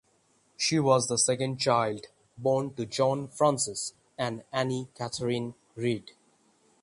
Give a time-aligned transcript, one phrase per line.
[0.57, 6.13] She was the second child born to John Francis and Annie Catherine Reid.